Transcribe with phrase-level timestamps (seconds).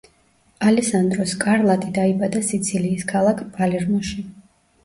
[0.69, 4.27] ალესანდრო სკარლატი დაიბადა სიცილიის ქალაქ პალერმოში.